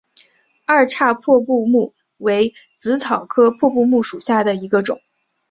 [0.65, 4.99] 二叉破布木为紫草科破布木属下的一个种。